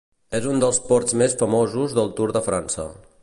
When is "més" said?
1.23-1.37